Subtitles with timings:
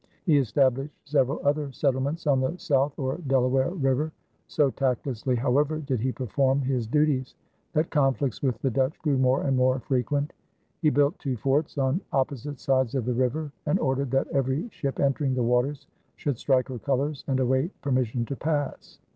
[0.25, 4.11] He established several other settlements on the South or Delaware River.
[4.47, 7.35] So tactlessly, however, did he perform his duties,
[7.73, 10.33] that conflicts with the Dutch grew more and more frequent.
[10.81, 14.99] He built two forts on opposite sides of the river and ordered that every ship
[14.99, 18.97] entering the waters should strike her colors and await permission to pass.